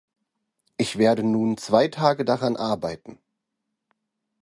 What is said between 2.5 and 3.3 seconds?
arbeiten.